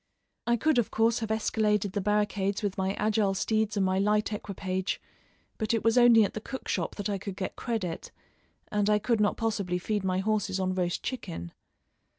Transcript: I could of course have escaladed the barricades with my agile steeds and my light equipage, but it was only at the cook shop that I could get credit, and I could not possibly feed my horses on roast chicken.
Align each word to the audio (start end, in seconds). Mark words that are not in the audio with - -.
I 0.47 0.57
could 0.57 0.79
of 0.79 0.89
course 0.89 1.19
have 1.19 1.29
escaladed 1.29 1.91
the 1.91 2.01
barricades 2.01 2.63
with 2.63 2.75
my 2.75 2.93
agile 2.95 3.35
steeds 3.35 3.77
and 3.77 3.85
my 3.85 3.99
light 3.99 4.33
equipage, 4.33 4.99
but 5.59 5.75
it 5.75 5.83
was 5.83 5.95
only 5.95 6.23
at 6.23 6.33
the 6.33 6.41
cook 6.41 6.67
shop 6.67 6.95
that 6.95 7.07
I 7.07 7.19
could 7.19 7.35
get 7.35 7.55
credit, 7.55 8.09
and 8.71 8.89
I 8.89 8.97
could 8.97 9.21
not 9.21 9.37
possibly 9.37 9.77
feed 9.77 10.03
my 10.03 10.17
horses 10.17 10.59
on 10.59 10.73
roast 10.73 11.03
chicken. 11.03 11.51